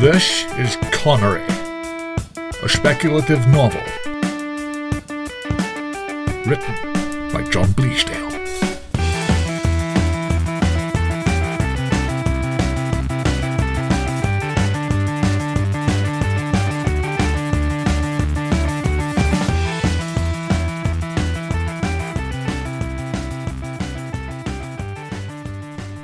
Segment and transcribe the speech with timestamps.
[0.00, 1.42] This is Connery,
[2.62, 3.80] a speculative novel
[6.44, 6.74] written
[7.32, 8.26] by John Bleasdale.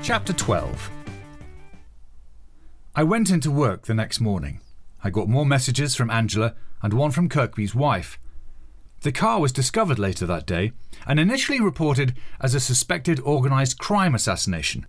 [0.03, 1.02] Chapter 12
[2.95, 4.61] I went into work the next morning.
[5.03, 8.19] I got more messages from Angela and one from Kirkby's wife.
[9.01, 10.73] The car was discovered later that day
[11.07, 14.87] and initially reported as a suspected organised crime assassination.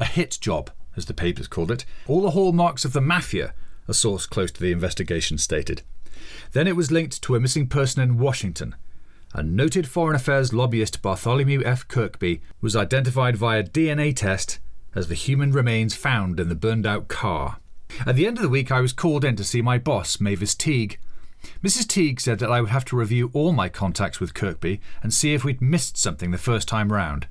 [0.00, 3.52] A hit job, as the papers called it, all the hallmarks of the mafia,
[3.86, 5.82] a source close to the investigation stated.
[6.52, 8.74] Then it was linked to a missing person in Washington.
[9.34, 11.86] A noted Foreign Affairs lobbyist Bartholomew F.
[11.86, 14.58] Kirkby was identified via DNA test
[14.96, 17.58] as the human remains found in the burned out car.
[18.06, 20.54] At the end of the week, I was called in to see my boss, Mavis
[20.54, 20.98] Teague.
[21.62, 21.86] Mrs.
[21.86, 25.34] Teague said that I would have to review all my contacts with Kirkby and see
[25.34, 27.28] if we'd missed something the first time round.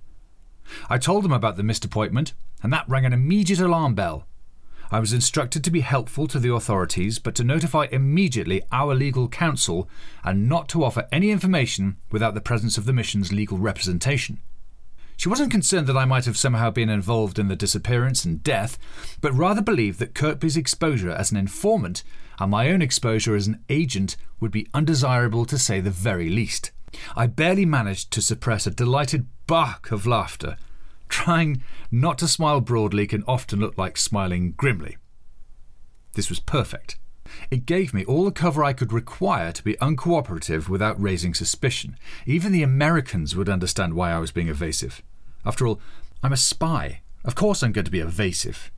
[0.89, 4.25] I told them about the missed appointment, and that rang an immediate alarm bell.
[4.91, 9.27] I was instructed to be helpful to the authorities, but to notify immediately our legal
[9.27, 9.89] counsel
[10.23, 14.39] and not to offer any information without the presence of the mission's legal representation.
[15.17, 18.77] She wasn't concerned that I might have somehow been involved in the disappearance and death,
[19.21, 22.03] but rather believed that Kirkby's exposure as an informant
[22.39, 26.71] and my own exposure as an agent would be undesirable to say the very least.
[27.15, 30.57] I barely managed to suppress a delighted bark of laughter.
[31.07, 34.97] Trying not to smile broadly can often look like smiling grimly.
[36.13, 36.97] This was perfect.
[37.51, 41.97] It gave me all the cover I could require to be uncooperative without raising suspicion.
[42.25, 45.01] Even the Americans would understand why I was being evasive.
[45.45, 45.79] After all,
[46.23, 47.01] I'm a spy.
[47.23, 48.71] Of course I'm going to be evasive.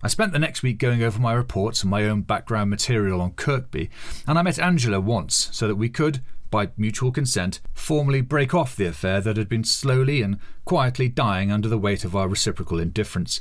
[0.00, 3.32] I spent the next week going over my reports and my own background material on
[3.32, 3.90] Kirkby,
[4.28, 8.76] and I met Angela once so that we could, by mutual consent, formally break off
[8.76, 12.78] the affair that had been slowly and quietly dying under the weight of our reciprocal
[12.78, 13.40] indifference.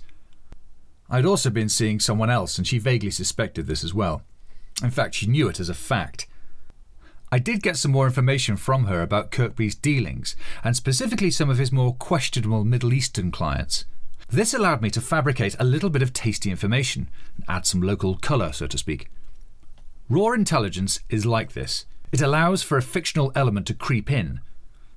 [1.10, 4.24] I'd also been seeing someone else, and she vaguely suspected this as well.
[4.84, 6.28] In fact, she knew it as a fact.
[7.32, 11.58] I did get some more information from her about Kirkby's dealings, and specifically some of
[11.58, 13.86] his more questionable Middle Eastern clients.
[14.30, 18.18] This allowed me to fabricate a little bit of tasty information, and add some local
[18.18, 19.10] colour, so to speak.
[20.10, 24.40] Raw intelligence is like this it allows for a fictional element to creep in.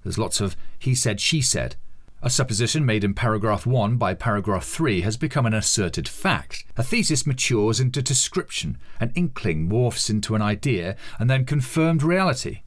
[0.05, 1.77] There's lots of he said, she said,
[2.23, 6.65] a supposition made in paragraph 1 by paragraph 3 has become an asserted fact.
[6.77, 12.61] A thesis matures into description, an inkling morphs into an idea, and then confirmed reality.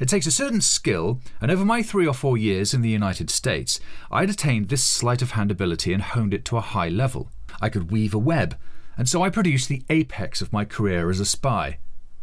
[0.00, 3.30] It takes a certain skill, and over my three or four years in the United
[3.30, 3.78] States,
[4.10, 7.30] I had attained this sleight of hand ability and honed it to a high level.
[7.60, 8.56] I could weave a web,
[8.96, 11.78] and so I produced the apex of my career as a spy.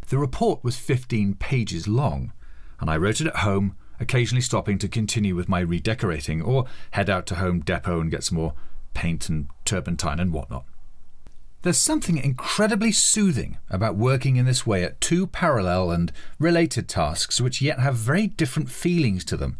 [0.07, 2.33] The report was 15 pages long,
[2.79, 7.09] and I wrote it at home occasionally stopping to continue with my redecorating or head
[7.09, 8.53] out to Home Depot and get some more
[8.93, 10.65] paint and turpentine and whatnot.
[11.63, 17.41] There's something incredibly soothing about working in this way at two parallel and related tasks
[17.41, 19.57] which yet have very different feelings to them.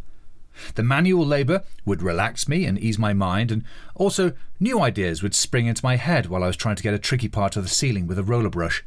[0.75, 5.35] The manual labour would relax me and ease my mind, and also new ideas would
[5.35, 7.69] spring into my head while I was trying to get a tricky part of the
[7.69, 8.83] ceiling with a roller brush.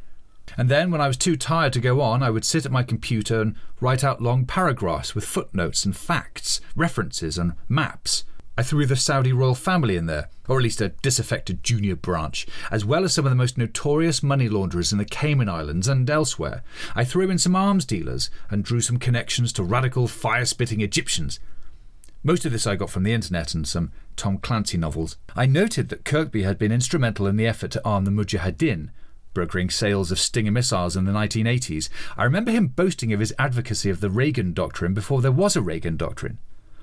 [0.56, 2.82] And then, when I was too tired to go on, I would sit at my
[2.82, 8.24] computer and write out long paragraphs with footnotes and facts, references, and maps.
[8.58, 12.46] I threw the Saudi royal family in there, or at least a disaffected junior branch,
[12.70, 16.10] as well as some of the most notorious money launderers in the Cayman Islands and
[16.10, 16.62] elsewhere.
[16.94, 21.40] I threw in some arms dealers and drew some connections to radical fire spitting Egyptians.
[22.22, 25.16] Most of this I got from the internet and some Tom Clancy novels.
[25.34, 28.90] I noted that Kirkby had been instrumental in the effort to arm the Mujahideen,
[29.34, 31.88] brokering sales of Stinger missiles in the 1980s.
[32.16, 35.62] I remember him boasting of his advocacy of the Reagan Doctrine before there was a
[35.62, 36.38] Reagan Doctrine.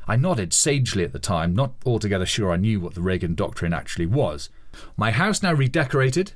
[0.08, 3.74] I nodded sagely at the time, not altogether sure I knew what the Reagan Doctrine
[3.74, 4.50] actually was.
[4.96, 6.34] My house now redecorated.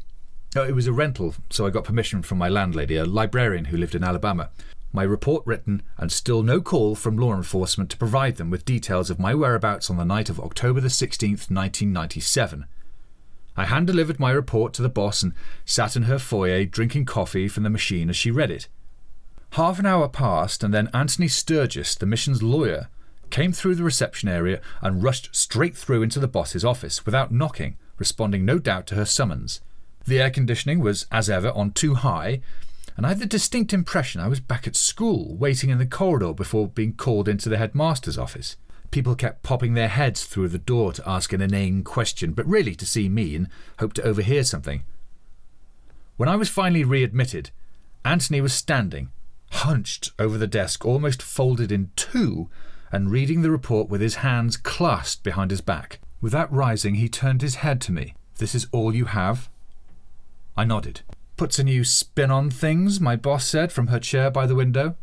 [0.56, 3.78] Oh, it was a rental, so I got permission from my landlady, a librarian who
[3.78, 4.50] lived in Alabama.
[4.92, 9.10] My report written, and still no call from law enforcement to provide them with details
[9.10, 12.66] of my whereabouts on the night of October the 16th, 1997.
[13.58, 15.34] I hand delivered my report to the boss and
[15.66, 18.68] sat in her foyer drinking coffee from the machine as she read it.
[19.52, 22.88] Half an hour passed, and then Anthony Sturgis, the mission's lawyer,
[23.30, 27.78] came through the reception area and rushed straight through into the boss's office without knocking,
[27.98, 29.62] responding no doubt to her summons.
[30.06, 32.42] The air conditioning was, as ever, on too high,
[32.96, 36.34] and I had the distinct impression I was back at school, waiting in the corridor
[36.34, 38.56] before being called into the headmaster's office.
[38.92, 42.76] People kept popping their heads through the door to ask an inane question, but really
[42.76, 43.48] to see me and
[43.80, 44.84] hope to overhear something.
[46.18, 47.52] When I was finally readmitted,
[48.04, 49.10] Anthony was standing,
[49.52, 52.50] hunched over the desk, almost folded in two,
[52.92, 56.00] and reading the report with his hands clasped behind his back.
[56.20, 58.14] Without rising, he turned his head to me.
[58.38, 59.50] This is all you have?
[60.58, 61.02] I nodded.
[61.38, 64.98] Puts a new spin on things, my boss said from her chair by the window.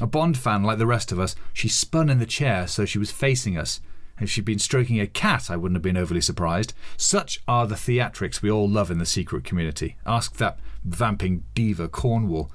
[0.00, 2.98] A Bond fan like the rest of us, she spun in the chair so she
[2.98, 3.80] was facing us.
[4.20, 6.72] If she'd been stroking a cat, I wouldn't have been overly surprised.
[6.96, 9.96] Such are the theatrics we all love in the secret community.
[10.06, 12.50] Ask that vamping diva Cornwell.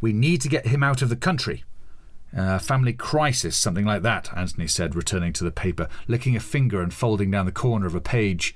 [0.00, 1.64] We need to get him out of the country.
[2.36, 6.82] Uh, family crisis, something like that, Anthony said, returning to the paper, licking a finger
[6.82, 8.54] and folding down the corner of a page.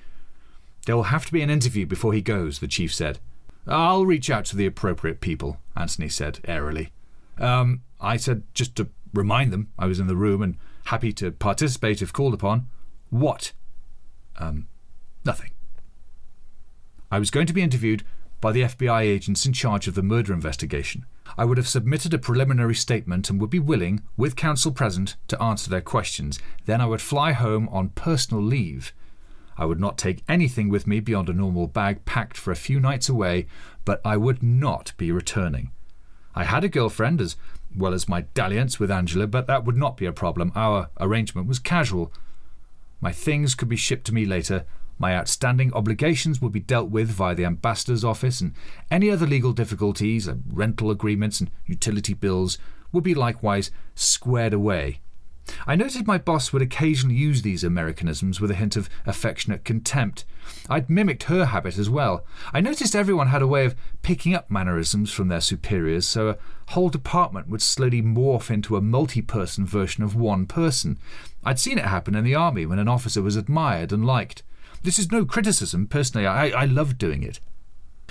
[0.86, 3.18] There will have to be an interview before he goes, the chief said.
[3.66, 6.90] I'll reach out to the appropriate people, Anthony said airily.
[7.38, 10.56] Um, I said just to remind them I was in the room and
[10.86, 12.68] happy to participate if called upon.
[13.10, 13.52] What?
[14.38, 14.66] Um,
[15.24, 15.50] nothing.
[17.10, 18.04] I was going to be interviewed
[18.40, 21.06] by the FBI agents in charge of the murder investigation.
[21.38, 25.40] I would have submitted a preliminary statement and would be willing, with counsel present, to
[25.40, 26.38] answer their questions.
[26.66, 28.92] Then I would fly home on personal leave.
[29.56, 32.80] I would not take anything with me beyond a normal bag packed for a few
[32.80, 33.46] nights away,
[33.84, 35.70] but I would not be returning.
[36.34, 37.36] I had a girlfriend as
[37.76, 40.52] well as my dalliance with Angela, but that would not be a problem.
[40.54, 42.12] Our arrangement was casual.
[43.00, 44.64] My things could be shipped to me later.
[44.98, 48.54] My outstanding obligations would be dealt with via the ambassador's office, and
[48.90, 52.56] any other legal difficulties, rental agreements, and utility bills
[52.92, 55.01] would be likewise squared away.
[55.66, 60.24] I noted my boss would occasionally use these Americanisms with a hint of affectionate contempt.
[60.68, 62.24] I'd mimicked her habit as well.
[62.52, 66.38] I noticed everyone had a way of picking up mannerisms from their superiors, so a
[66.72, 70.98] whole department would slowly morph into a multi person version of one person.
[71.44, 74.42] I'd seen it happen in the army when an officer was admired and liked.
[74.82, 75.86] This is no criticism.
[75.86, 77.40] Personally, I, I loved doing it.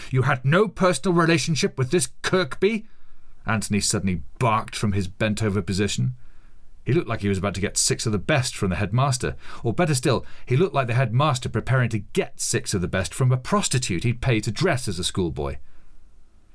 [0.10, 2.88] You had no personal relationship with this Kirkby?
[3.46, 6.16] Anthony suddenly barked from his bent over position.
[6.84, 9.36] He looked like he was about to get six of the best from the headmaster.
[9.64, 13.14] Or better still, he looked like the headmaster preparing to get six of the best
[13.14, 15.58] from a prostitute he'd pay to dress as a schoolboy.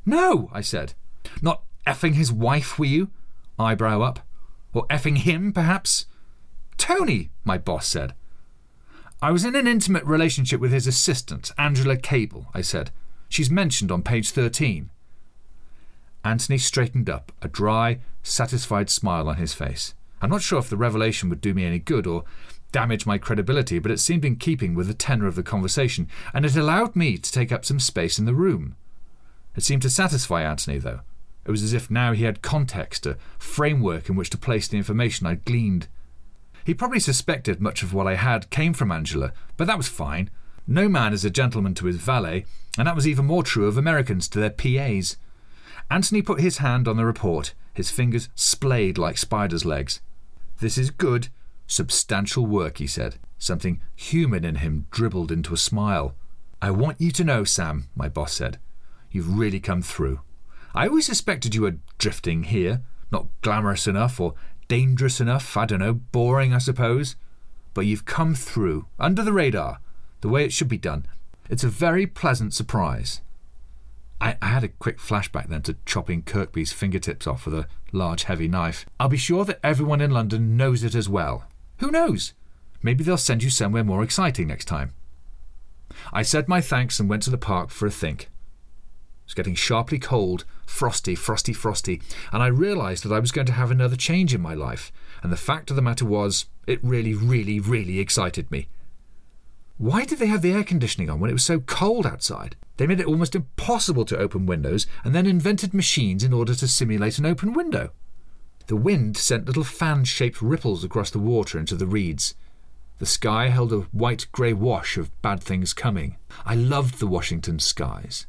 [0.05, 0.95] No, I said.
[1.41, 3.11] Not effing his wife, were you?
[3.59, 4.21] Eyebrow up.
[4.73, 6.07] Or effing him, perhaps?
[6.77, 8.15] Tony, my boss said.
[9.23, 12.91] I was in an intimate relationship with his assistant, Angela Cable, I said.
[13.29, 14.91] She's mentioned on page 13.
[16.23, 19.95] Anthony straightened up, a dry, satisfied smile on his face.
[20.21, 22.25] I'm not sure if the revelation would do me any good or
[22.73, 26.45] damage my credibility, but it seemed in keeping with the tenor of the conversation, and
[26.45, 28.77] it allowed me to take up some space in the room.
[29.55, 31.01] It seemed to satisfy Anthony, though.
[31.45, 34.77] It was as if now he had context, a framework in which to place the
[34.77, 35.89] information I'd gleaned.
[36.65, 40.29] He probably suspected much of what I had came from Angela, but that was fine.
[40.67, 42.45] No man is a gentleman to his valet,
[42.77, 45.17] and that was even more true of Americans to their PAs.
[45.89, 50.01] Anthony put his hand on the report, his fingers splayed like spiders' legs.
[50.59, 51.29] This is good,
[51.67, 53.17] substantial work, he said.
[53.39, 56.15] Something human in him dribbled into a smile.
[56.63, 58.59] I want you to know, Sam, my boss said.
[59.11, 60.21] You've really come through.
[60.75, 64.35] I always suspected you were drifting here, not glamorous enough or
[64.69, 67.17] dangerous enough, I don't know, boring, I suppose.
[67.75, 69.81] But you've come through, under the radar,
[70.23, 71.07] the way it should be done.
[71.51, 73.21] It's a very pleasant surprise.
[74.21, 78.25] I, I, had a quick flashback then to chopping Kirkby's fingertips off with a large,
[78.25, 78.87] heavy knife.
[78.99, 81.45] I'll be sure that everyone in London knows it as well.
[81.79, 82.33] Who knows?
[82.83, 84.93] Maybe they'll send you somewhere more exciting next time.
[86.13, 88.23] I said my thanks and went to the park for a think.
[88.23, 88.29] It
[89.27, 92.01] was getting sharply cold, frosty, frosty, frosty,
[92.33, 94.93] and I realised that I was going to have another change in my life,
[95.23, 98.69] and the fact of the matter was, it really, really, really excited me.
[99.79, 102.57] Why did they have the air conditioning on when it was so cold outside?
[102.77, 106.69] They made it almost impossible to open windows and then invented machines in order to
[106.69, 107.91] simulate an open window.
[108.67, 112.35] The wind sent little fan shaped ripples across the water into the reeds.
[112.99, 116.17] The sky held a white grey wash of bad things coming.
[116.45, 118.27] I loved the Washington skies.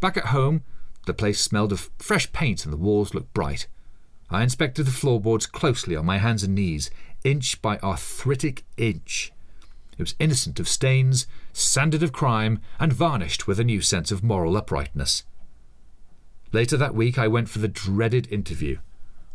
[0.00, 0.62] Back at home,
[1.06, 3.66] the place smelled of fresh paint and the walls looked bright.
[4.30, 6.90] I inspected the floorboards closely on my hands and knees,
[7.24, 9.32] inch by arthritic inch.
[9.92, 11.26] It was innocent of stains,
[11.58, 15.24] sanded of crime, and varnished with a new sense of moral uprightness.
[16.52, 18.78] Later that week, I went for the dreaded interview.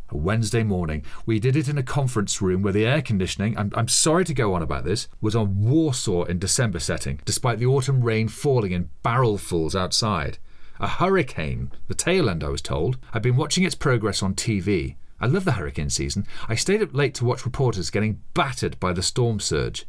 [0.10, 1.04] A Wednesday morning.
[1.26, 4.34] We did it in a conference room where the air conditioning, I'm, I'm sorry to
[4.34, 8.72] go on about this, was on Warsaw in December setting, despite the autumn rain falling
[8.72, 10.38] in barrelfuls outside.
[10.80, 12.98] A hurricane, the tail end, I was told.
[13.14, 14.96] I'd been watching its progress on TV.
[15.20, 16.26] I love the hurricane season.
[16.50, 19.86] I stayed up late to watch reporters getting battered by the storm surge.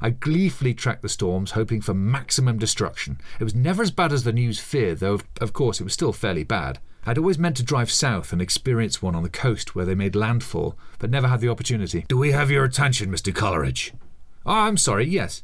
[0.00, 3.18] I gleefully tracked the storms, hoping for maximum destruction.
[3.38, 6.12] It was never as bad as the news feared, though, of course, it was still
[6.12, 6.78] fairly bad.
[7.06, 10.16] I'd always meant to drive south and experience one on the coast where they made
[10.16, 12.04] landfall, but never had the opportunity.
[12.08, 13.34] Do we have your attention, Mr.
[13.34, 13.92] Coleridge?
[14.46, 15.42] Oh, I'm sorry, yes.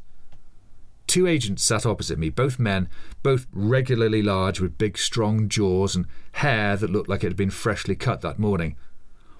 [1.07, 2.89] Two agents sat opposite me, both men,
[3.23, 7.51] both regularly large with big, strong jaws and hair that looked like it had been
[7.51, 8.77] freshly cut that morning.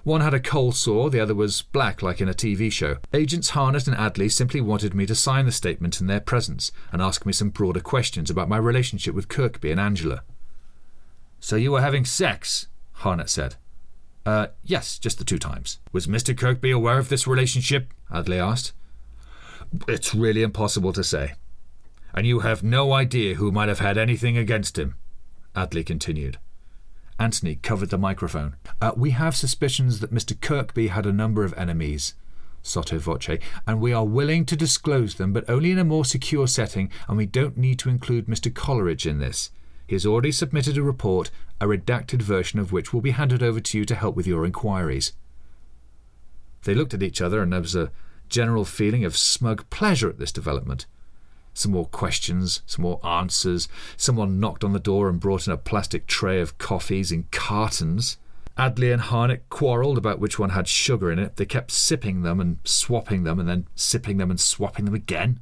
[0.03, 2.97] One had a coal sore, the other was black like in a TV show.
[3.13, 7.01] Agents Harnett and Adley simply wanted me to sign the statement in their presence and
[7.01, 10.23] ask me some broader questions about my relationship with Kirkby and Angela.
[11.39, 12.67] So you were having sex?
[12.99, 13.55] Harnett said.
[14.25, 15.79] Uh, yes, just the two times.
[15.91, 16.37] Was Mr.
[16.37, 17.93] Kirkby aware of this relationship?
[18.11, 18.73] Adley asked.
[19.87, 21.33] It's really impossible to say.
[22.13, 24.95] And you have no idea who might have had anything against him,
[25.55, 26.37] Adley continued.
[27.21, 28.55] Anthony covered the microphone.
[28.81, 30.39] Uh, we have suspicions that Mr.
[30.41, 32.15] Kirkby had a number of enemies,
[32.63, 33.37] sotto voce,
[33.67, 37.17] and we are willing to disclose them, but only in a more secure setting, and
[37.17, 38.51] we don't need to include Mr.
[38.51, 39.51] Coleridge in this.
[39.85, 43.59] He has already submitted a report, a redacted version of which will be handed over
[43.59, 45.13] to you to help with your inquiries.
[46.63, 47.91] They looked at each other, and there was a
[48.29, 50.87] general feeling of smug pleasure at this development.
[51.53, 53.67] Some more questions, some more answers.
[53.97, 58.17] Someone knocked on the door and brought in a plastic tray of coffees in cartons.
[58.57, 61.37] Adley and Harnett quarrelled about which one had sugar in it.
[61.37, 65.39] They kept sipping them and swapping them and then sipping them and swapping them again.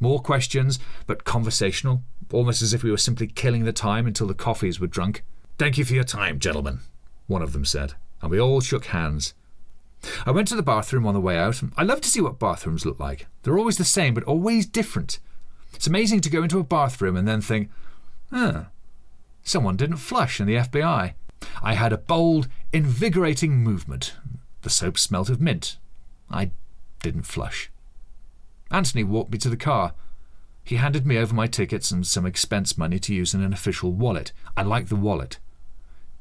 [0.00, 4.34] More questions, but conversational, almost as if we were simply killing the time until the
[4.34, 5.24] coffees were drunk.
[5.58, 6.80] Thank you for your time, gentlemen,
[7.26, 9.32] one of them said, and we all shook hands.
[10.24, 11.62] I went to the bathroom on the way out.
[11.76, 13.26] I love to see what bathrooms look like.
[13.42, 15.18] They're always the same, but always different.
[15.74, 17.70] It's amazing to go into a bathroom and then think,
[18.32, 18.64] huh,
[19.42, 21.14] someone didn't flush in the FBI.
[21.62, 24.14] I had a bold, invigorating movement.
[24.62, 25.76] The soap smelt of mint.
[26.30, 26.50] I
[27.02, 27.70] didn't flush.
[28.70, 29.92] Anthony walked me to the car.
[30.64, 33.92] He handed me over my tickets and some expense money to use in an official
[33.92, 34.32] wallet.
[34.56, 35.38] I like the wallet.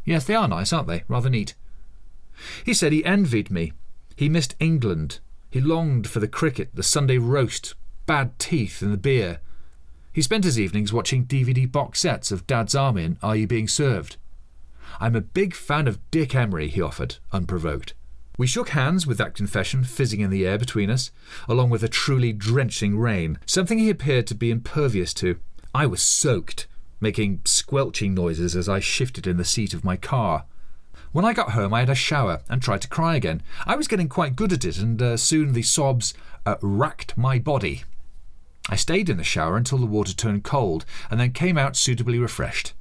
[0.04, 1.04] Yes, they are nice, aren't they?
[1.08, 1.56] Rather neat.
[2.64, 3.74] He said he envied me.
[4.16, 5.20] He missed England.
[5.50, 7.76] He longed for the cricket, the Sunday roast,
[8.06, 9.40] bad teeth, and the beer.
[10.12, 13.68] He spent his evenings watching DVD box sets of Dad's Army and Are You Being
[13.68, 14.18] Served?
[15.00, 17.94] I'm a big fan of Dick Emery, he offered, unprovoked.
[18.38, 21.12] We shook hands with that confession fizzing in the air between us,
[21.48, 25.40] along with a truly drenching rain, something he appeared to be impervious to.
[25.74, 26.68] I was soaked,
[27.00, 30.46] making squelching noises as I shifted in the seat of my car.
[31.16, 33.42] When I got home, I had a shower and tried to cry again.
[33.66, 36.14] I was getting quite good at it, and uh, soon the sobs
[36.46, 37.86] uh, racked my body.
[38.68, 42.20] I stayed in the shower until the water turned cold, and then came out suitably
[42.20, 42.74] refreshed.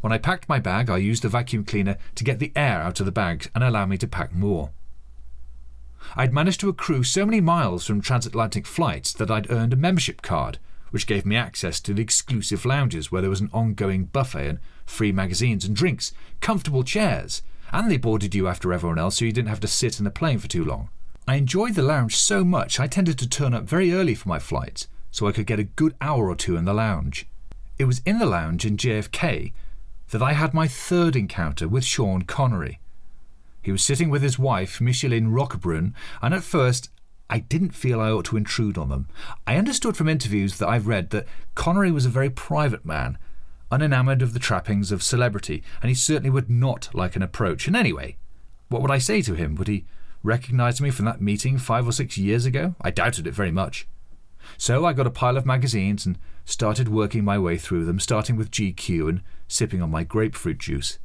[0.00, 3.00] When I packed my bag, I used the vacuum cleaner to get the air out
[3.00, 4.70] of the bags and allow me to pack more.
[6.16, 10.22] I'd managed to accrue so many miles from transatlantic flights that I'd earned a membership
[10.22, 10.58] card,
[10.90, 14.58] which gave me access to the exclusive lounges where there was an ongoing buffet and
[14.86, 19.32] free magazines and drinks, comfortable chairs, and they boarded you after everyone else so you
[19.32, 20.88] didn't have to sit in the plane for too long.
[21.26, 24.38] I enjoyed the lounge so much I tended to turn up very early for my
[24.38, 27.26] flights so I could get a good hour or two in the lounge.
[27.78, 29.52] It was in the lounge in JFK
[30.10, 32.80] that I had my third encounter with Sean Connery.
[33.60, 36.90] He was sitting with his wife, Micheline Roquebrune, and at first
[37.28, 39.08] I didn't feel I ought to intrude on them.
[39.46, 43.18] I understood from interviews that I've read that Connery was a very private man
[43.70, 47.66] unenamoured of the trappings of celebrity, and he certainly would not like an approach.
[47.66, 48.16] And anyway,
[48.68, 49.54] what would I say to him?
[49.56, 49.86] Would he
[50.22, 52.74] recognise me from that meeting five or six years ago?
[52.80, 53.86] I doubted it very much.
[54.56, 58.36] So I got a pile of magazines and started working my way through them, starting
[58.36, 60.98] with GQ and sipping on my grapefruit juice.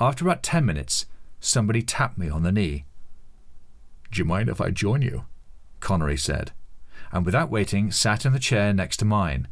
[0.00, 1.06] After about ten minutes,
[1.40, 2.84] somebody tapped me on the knee.
[4.10, 5.24] Do you mind if I join you?
[5.80, 6.52] Connery said,
[7.12, 9.48] and without waiting sat in the chair next to mine.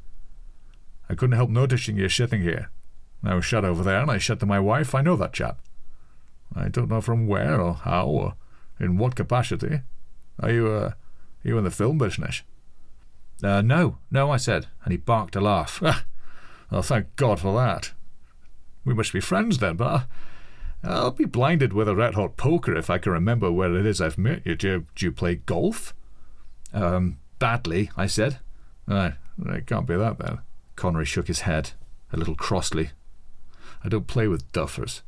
[1.14, 2.71] I couldn't help noticing you sitting here.
[3.23, 5.61] I was shut over there, and I said to my wife, I know that chap.
[6.56, 8.35] I don't know from where or how or
[8.80, 9.83] in what capacity.
[10.40, 10.97] Are you, uh, are
[11.44, 12.42] you in the film business?
[13.44, 15.80] Uh, no, no, I said, and he barked a laugh.
[16.73, 17.92] well, thank God for that.
[18.85, 20.09] We must be friends then, but
[20.83, 24.00] I'll be blinded with a red hot poker if I can remember where it is
[24.00, 24.56] I've met you.
[24.56, 25.94] Do you, do you play golf?
[26.73, 28.40] Um, badly, I said.
[28.88, 29.14] Right,
[29.47, 30.40] it can't be that then.
[30.76, 31.73] Connery shook his head,
[32.12, 32.90] a little crossly.
[33.83, 35.02] I don't play with duffers.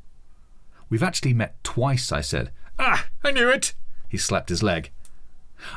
[0.88, 2.50] We've actually met twice, I said.
[2.78, 3.74] Ah, I knew it!
[4.08, 4.90] He slapped his leg.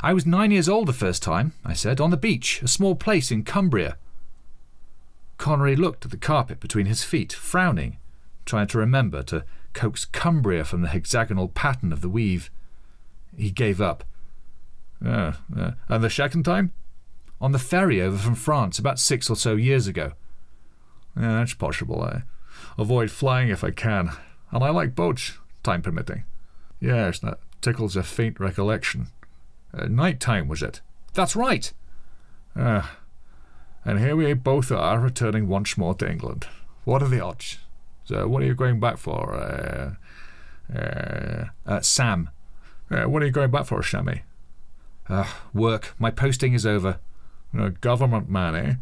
[0.03, 2.95] I was nine years old the first time, I said, on the beach, a small
[2.95, 3.97] place in Cumbria.
[5.37, 7.97] Connery looked at the carpet between his feet, frowning,
[8.45, 12.51] trying to remember to coax Cumbria from the hexagonal pattern of the weave.
[13.37, 14.03] He gave up.
[15.03, 15.73] Yeah, yeah.
[15.87, 16.73] And the second time?
[17.41, 20.11] On the ferry over from France about six or so years ago.
[21.15, 22.01] Yeah, that's possible.
[22.01, 22.23] I
[22.77, 24.11] avoid flying if I can,
[24.51, 26.23] and I like boats, time permitting.
[26.79, 29.07] Yes, that tickles a faint recollection.
[29.73, 30.81] Uh, night time, was it?
[31.13, 31.71] That's right.
[32.55, 32.97] Ah,
[33.85, 36.47] and here we both are, returning once more to England.
[36.83, 37.59] What are the odds?
[38.03, 39.33] So, what are you going back for?
[39.35, 39.95] Uh,
[40.77, 42.29] uh, Uh, Sam.
[42.91, 44.21] uh, what are you going back for, Shammy?
[45.07, 45.93] Uh, work.
[45.99, 46.99] My posting is over.
[47.81, 48.73] Government man, eh?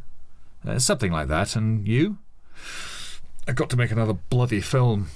[0.68, 1.56] Uh, something like that.
[1.56, 2.18] And you?
[3.48, 5.08] I got to make another bloody film.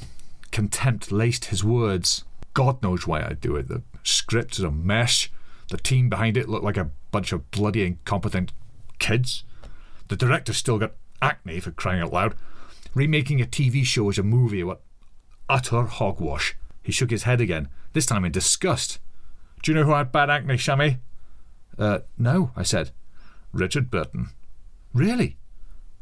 [0.52, 2.24] Contempt laced his words.
[2.54, 3.68] God knows why I do it.
[3.68, 5.28] The script is a mess.
[5.70, 8.52] The team behind it look like a bunch of bloody incompetent
[9.00, 9.44] kids.
[10.08, 12.36] The director's still got acne for crying out loud.
[12.94, 14.82] Remaking a TV show as a movie, what
[15.48, 16.56] utter hogwash.
[16.84, 19.00] He shook his head again, this time in disgust.
[19.62, 21.00] Do you know who had bad acne, Shammy?
[21.78, 22.92] Uh, no, I said.
[23.54, 24.30] Richard Burton.
[24.94, 25.38] Really?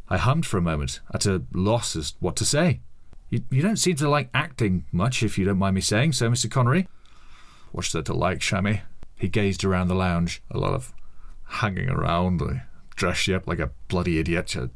[0.10, 2.82] I hummed for a moment, at a loss as what to say.
[3.30, 6.30] You, you don't seem to like acting much, if you don't mind me saying so,
[6.30, 6.50] Mr.
[6.50, 6.88] Connery.
[7.72, 8.82] What's there to like, Shammy?
[9.16, 10.42] He gazed around the lounge.
[10.50, 10.94] A lot of
[11.46, 12.42] hanging around.
[12.42, 12.62] Uh, they
[12.96, 14.56] dress you up like a bloody idiot.
[14.56, 14.72] You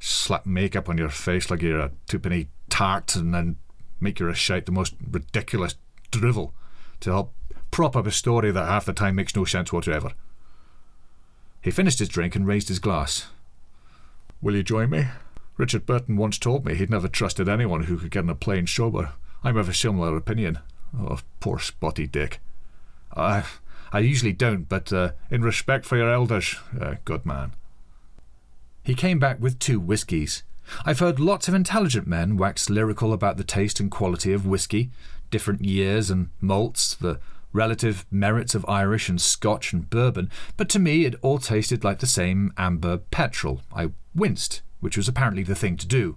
[0.00, 3.56] slap makeup on your face like you're a twopenny tart and then
[4.00, 5.74] make you recite the most ridiculous
[6.10, 6.54] drivel
[7.00, 7.34] to help
[7.70, 10.12] prop up a story that half the time makes no sense whatever.
[11.62, 13.26] He finished his drink and raised his glass.
[14.40, 15.06] Will you join me?
[15.56, 18.66] Richard Burton once told me he'd never trusted anyone who could get on a plane
[18.66, 19.12] sober.
[19.42, 20.60] I'm of a similar opinion.
[20.96, 22.40] Oh, poor spotty dick.
[23.16, 23.44] I,
[23.92, 27.52] I usually don't, but uh, In respect for your elders, uh, good man.
[28.84, 30.44] he came back with two whiskies.
[30.84, 34.90] I've heard lots of intelligent men wax lyrical about the taste and quality of whisky,
[35.30, 37.18] different years and malts, the
[37.52, 41.98] relative merits of Irish and Scotch and bourbon, but to me it all tasted like
[41.98, 43.62] the same amber petrol.
[43.74, 46.16] I winced, which was apparently the thing to do.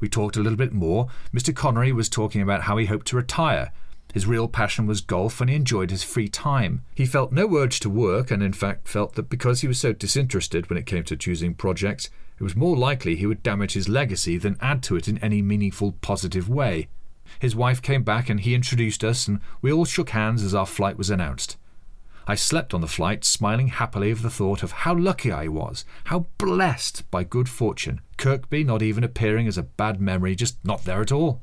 [0.00, 1.08] We talked a little bit more.
[1.32, 1.54] Mr.
[1.54, 3.72] Connery was talking about how he hoped to retire.
[4.12, 6.84] His real passion was golf, and he enjoyed his free time.
[6.94, 9.92] He felt no urge to work, and in fact felt that because he was so
[9.92, 13.88] disinterested when it came to choosing projects, it was more likely he would damage his
[13.88, 16.88] legacy than add to it in any meaningful, positive way.
[17.38, 20.66] His wife came back, and he introduced us, and we all shook hands as our
[20.66, 21.56] flight was announced.
[22.26, 25.84] I slept on the flight, smiling happily of the thought of how lucky I was,
[26.04, 30.84] how blessed by good fortune, Kirkby not even appearing as a bad memory, just not
[30.84, 31.42] there at all.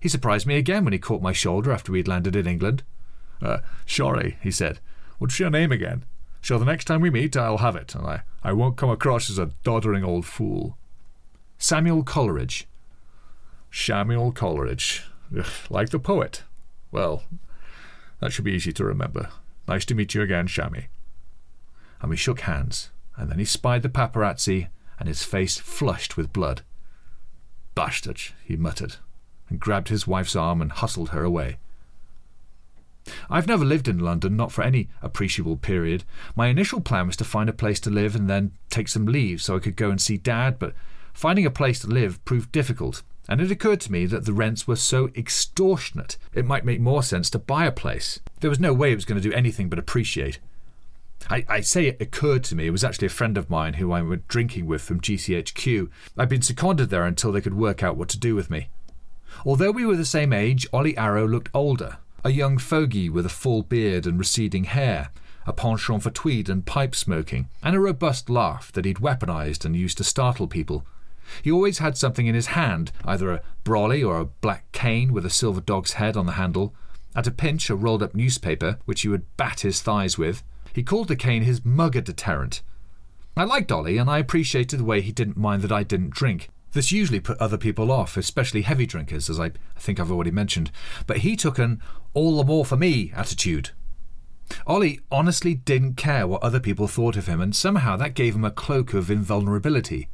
[0.00, 2.82] He surprised me again when he caught my shoulder after we had landed in England.
[3.42, 4.78] Uh, sorry, he said.
[5.18, 6.04] What's your name again?
[6.40, 9.28] So the next time we meet, I'll have it, and I, I won't come across
[9.28, 10.78] as a doddering old fool.
[11.58, 12.66] Samuel Coleridge.
[13.78, 15.04] Samuel Coleridge.
[15.68, 16.44] Like the poet.
[16.90, 17.24] Well,
[18.20, 19.28] that should be easy to remember.
[19.68, 20.86] Nice to meet you again, Shammy.
[22.00, 26.32] And we shook hands, and then he spied the paparazzi, and his face flushed with
[26.32, 26.62] blood.
[27.74, 28.96] Bastards, he muttered,
[29.50, 31.58] and grabbed his wife's arm and hustled her away.
[33.28, 36.02] I've never lived in London, not for any appreciable period.
[36.34, 39.42] My initial plan was to find a place to live and then take some leave
[39.42, 40.74] so I could go and see Dad, but
[41.16, 44.68] finding a place to live proved difficult, and it occurred to me that the rents
[44.68, 48.20] were so extortionate it might make more sense to buy a place.
[48.40, 50.38] There was no way it was going to do anything but appreciate.
[51.30, 53.92] I, I say it occurred to me, it was actually a friend of mine who
[53.92, 55.88] I were drinking with from GCHQ.
[56.18, 58.68] I'd been seconded there until they could work out what to do with me.
[59.44, 63.30] Although we were the same age, Ollie Arrow looked older, a young fogey with a
[63.30, 65.08] full beard and receding hair,
[65.46, 69.74] a penchant for tweed and pipe smoking, and a robust laugh that he'd weaponized and
[69.74, 70.84] used to startle people.
[71.42, 75.26] He always had something in his hand, either a brolly or a black cane with
[75.26, 76.74] a silver dog's head on the handle,
[77.14, 80.42] at a pinch a rolled up newspaper which he would bat his thighs with.
[80.72, 82.62] He called the cane his mugger deterrent.
[83.36, 86.48] I liked Ollie, and I appreciated the way he didn't mind that I didn't drink.
[86.72, 90.70] This usually put other people off, especially heavy drinkers, as I think I've already mentioned.
[91.06, 91.80] But he took an
[92.12, 93.70] all the more for me attitude.
[94.66, 98.44] Ollie honestly didn't care what other people thought of him, and somehow that gave him
[98.44, 100.08] a cloak of invulnerability.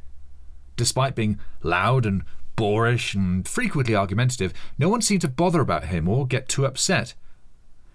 [0.82, 2.24] Despite being loud and
[2.56, 7.14] boorish and frequently argumentative, no one seemed to bother about him or get too upset.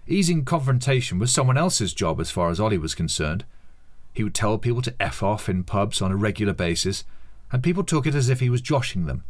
[0.06, 3.44] Easing confrontation was someone else's job as far as Ollie was concerned.
[4.14, 7.04] He would tell people to F off in pubs on a regular basis,
[7.52, 9.22] and people took it as if he was joshing them.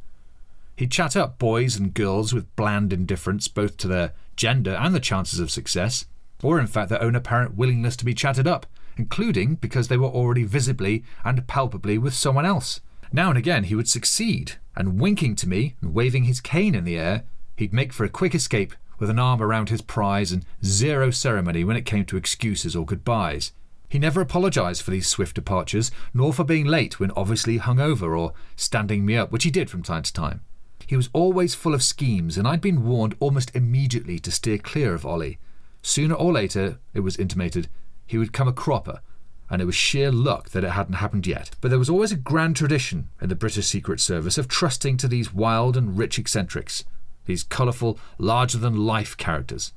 [0.77, 5.01] He'd chat up boys and girls with bland indifference both to their gender and the
[5.01, 6.05] chances of success,
[6.44, 8.66] or in fact their own apparent willingness to be chatted up,
[8.97, 12.81] including because they were already visibly and palpably with someone else.
[13.12, 16.85] Now and again he would succeed, and winking to me and waving his cane in
[16.85, 17.25] the air,
[17.57, 21.64] he'd make for a quick escape with an arm around his prize and zero ceremony
[21.64, 23.53] when it came to excuses or goodbyes.
[23.88, 28.35] He never apologised for these swift departures, nor for being late when obviously hungover or
[28.57, 30.42] standing me up, which he did from time to time.
[30.87, 34.94] He was always full of schemes, and I'd been warned almost immediately to steer clear
[34.94, 35.38] of Ollie.
[35.81, 37.68] Sooner or later, it was intimated,
[38.07, 39.01] he would come a cropper,
[39.51, 41.51] and it was sheer luck that it hadn't happened yet.
[41.61, 45.09] But there was always a grand tradition in the British Secret Service of trusting to
[45.09, 46.85] these wild and rich eccentrics,
[47.27, 49.73] these colourful, larger than life characters.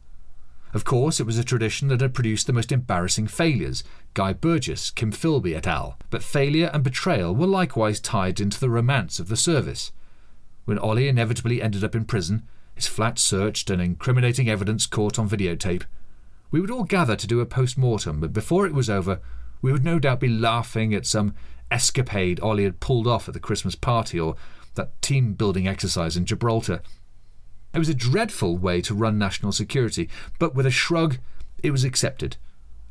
[0.74, 4.90] Of course, it was a tradition that had produced the most embarrassing failures Guy Burgess,
[4.90, 5.98] Kim Philby et al.
[6.10, 9.92] But failure and betrayal were likewise tied into the romance of the service.
[10.66, 15.30] When Ollie inevitably ended up in prison, his flat searched and incriminating evidence caught on
[15.30, 15.84] videotape,
[16.52, 19.20] we would all gather to do a post mortem, but before it was over,
[19.62, 21.34] we would no doubt be laughing at some
[21.69, 24.36] escapade Ollie had pulled off at the Christmas party or
[24.76, 26.82] that team building exercise in Gibraltar.
[27.74, 31.17] It was a dreadful way to run national security, but with a shrug,
[31.63, 32.38] it was accepted.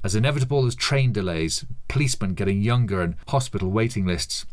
[0.03, 4.47] As inevitable as train delays, policemen getting younger, and hospital waiting lists.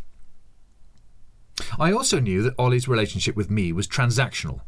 [1.79, 4.61] I also knew that Ollie's relationship with me was transactional.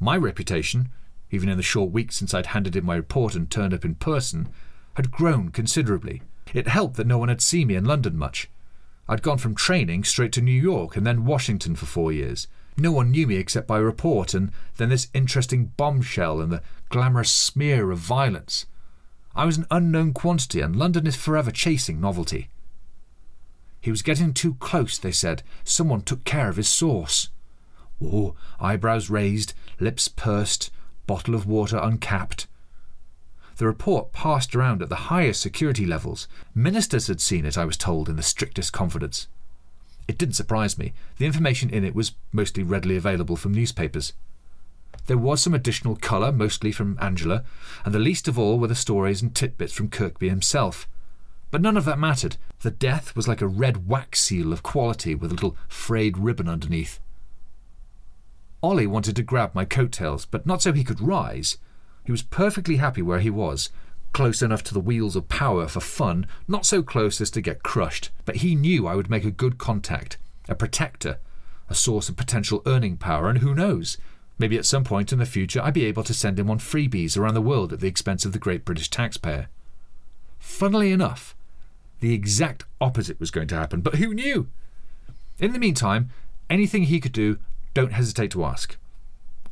[0.00, 0.88] My reputation,
[1.30, 3.94] even in the short weeks since I'd handed in my report and turned up in
[3.94, 4.48] person,
[4.94, 6.22] had grown considerably.
[6.52, 8.48] It helped that no one had seen me in London much.
[9.08, 12.46] I'd gone from training straight to New York and then Washington for four years.
[12.76, 17.30] No one knew me except by report, and then this interesting bombshell and the glamorous
[17.30, 18.66] smear of violence.
[19.34, 22.48] I was an unknown quantity, and London is forever chasing novelty.
[23.80, 25.42] He was getting too close, they said.
[25.64, 27.28] Someone took care of his sauce.
[28.02, 30.70] Oh, eyebrows raised, lips pursed,
[31.06, 32.46] bottle of water uncapped.
[33.56, 36.26] The report passed around at the highest security levels.
[36.54, 39.28] Ministers had seen it, I was told, in the strictest confidence.
[40.08, 40.92] It didn't surprise me.
[41.18, 44.12] The information in it was mostly readily available from newspapers.
[45.06, 47.44] There was some additional colour, mostly from Angela,
[47.84, 50.88] and the least of all were the stories and titbits from Kirkby himself.
[51.50, 52.36] But none of that mattered.
[52.60, 56.48] The death was like a red wax seal of quality with a little frayed ribbon
[56.48, 56.98] underneath.
[58.62, 61.58] Ollie wanted to grab my coattails, but not so he could rise.
[62.04, 63.70] He was perfectly happy where he was,
[64.12, 67.62] close enough to the wheels of power for fun, not so close as to get
[67.62, 68.10] crushed.
[68.24, 71.18] But he knew I would make a good contact, a protector,
[71.68, 73.96] a source of potential earning power, and who knows?
[74.38, 77.16] Maybe at some point in the future I'd be able to send him on freebies
[77.16, 79.48] around the world at the expense of the great British taxpayer.
[80.38, 81.36] Funnily enough,
[82.00, 84.48] the exact opposite was going to happen, but who knew?
[85.38, 86.10] In the meantime,
[86.50, 87.38] anything he could do,
[87.74, 88.76] don't hesitate to ask.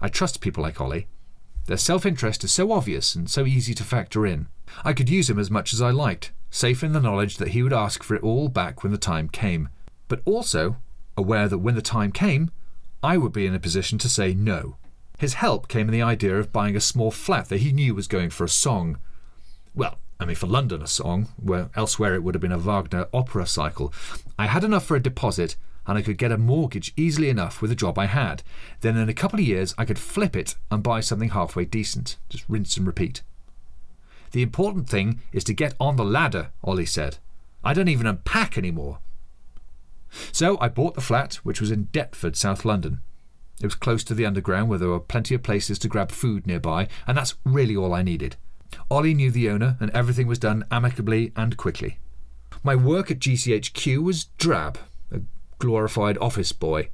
[0.00, 1.06] I trust people like Ollie.
[1.66, 4.48] Their self interest is so obvious and so easy to factor in.
[4.84, 7.62] I could use him as much as I liked, safe in the knowledge that he
[7.62, 9.68] would ask for it all back when the time came,
[10.08, 10.76] but also
[11.16, 12.50] aware that when the time came,
[13.02, 14.76] I would be in a position to say no.
[15.18, 18.08] His help came in the idea of buying a small flat that he knew was
[18.08, 18.98] going for a song.
[19.74, 23.06] Well, I mean, for London, a song, where elsewhere it would have been a Wagner
[23.12, 23.92] opera cycle.
[24.38, 27.70] I had enough for a deposit and I could get a mortgage easily enough with
[27.70, 28.42] the job I had.
[28.80, 32.16] Then in a couple of years, I could flip it and buy something halfway decent.
[32.28, 33.22] Just rinse and repeat.
[34.32, 37.18] The important thing is to get on the ladder, Ollie said.
[37.64, 39.00] I don't even unpack anymore.
[40.32, 43.00] So I bought the flat, which was in Deptford, South London.
[43.60, 46.46] It was close to the underground where there were plenty of places to grab food
[46.46, 48.36] nearby, and that's really all I needed.
[48.90, 51.98] Ollie knew the owner, and everything was done amicably and quickly.
[52.62, 54.78] My work at GCHQ was drab,
[55.60, 56.88] glorified office boy.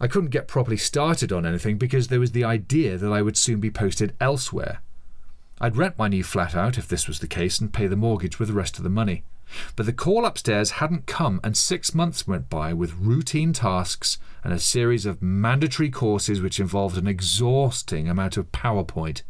[0.00, 3.36] I couldn't get properly started on anything because there was the idea that I would
[3.36, 4.80] soon be posted elsewhere.
[5.60, 8.38] I'd rent my new flat out if this was the case and pay the mortgage
[8.38, 9.22] with the rest of the money.
[9.76, 14.52] But the call upstairs hadn't come, and six months went by with routine tasks and
[14.52, 19.22] a series of mandatory courses which involved an exhausting amount of PowerPoint.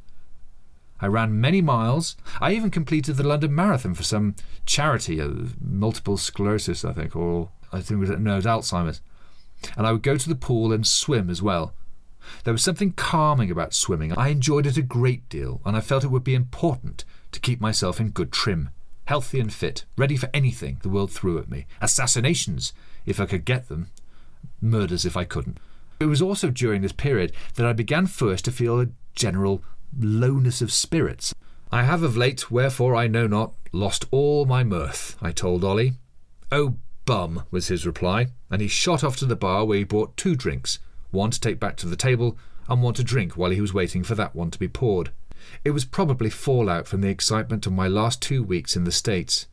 [1.00, 2.16] I ran many miles.
[2.40, 5.20] I even completed the London Marathon for some charity,
[5.60, 9.00] multiple sclerosis, I think, or I think it was no, it was Alzheimer's.
[9.76, 11.74] And I would go to the pool and swim as well.
[12.44, 14.12] There was something calming about swimming.
[14.16, 17.60] I enjoyed it a great deal, and I felt it would be important to keep
[17.60, 18.70] myself in good trim,
[19.06, 21.66] healthy and fit, ready for anything the world threw at me.
[21.80, 22.72] Assassinations,
[23.06, 23.88] if I could get them,
[24.60, 25.58] murders if I couldn't.
[26.00, 29.62] It was also during this period that I began first to feel a general
[29.98, 31.34] lowness of spirits.
[31.70, 35.94] I have of late, wherefore I know not, lost all my mirth, I told Ollie.
[36.50, 40.16] Oh, Bum, was his reply, and he shot off to the bar where he bought
[40.16, 40.78] two drinks
[41.10, 42.38] one to take back to the table,
[42.68, 45.10] and one to drink while he was waiting for that one to be poured.
[45.64, 49.46] It was probably fallout from the excitement of my last two weeks in the States.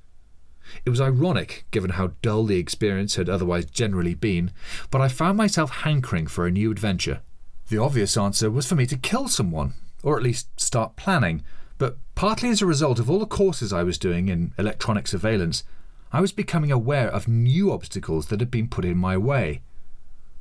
[0.86, 4.52] It was ironic, given how dull the experience had otherwise generally been,
[4.92, 7.22] but I found myself hankering for a new adventure.
[7.70, 11.44] The obvious answer was for me to kill someone, or at least start planning.
[11.78, 15.64] But partly as a result of all the courses I was doing in electronic surveillance,
[16.12, 19.62] I was becoming aware of new obstacles that had been put in my way.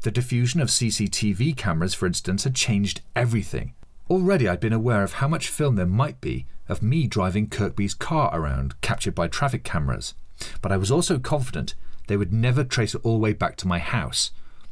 [0.01, 3.75] The diffusion of CCTV cameras, for instance, had changed everything.
[4.09, 7.95] Already I'd been aware of how much film there might be of me driving Kirkby's
[7.95, 10.15] car around, captured by traffic cameras.
[10.63, 11.75] But I was also confident
[12.07, 14.31] they would never trace it all the way back to my house.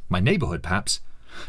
[0.09, 1.01] My neighbourhood, perhaps.